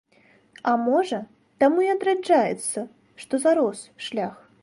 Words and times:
А 0.69 0.71
можа, 0.85 1.19
таму 1.65 1.83
і 1.89 1.91
адраджаецца, 1.95 2.79
што 3.25 3.33
зарос 3.47 3.79
шлях? 4.07 4.35